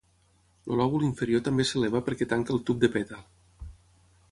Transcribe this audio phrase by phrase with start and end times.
[0.71, 3.23] El lòbul inferior també s'eleva perquè tanqui el tub de pètal.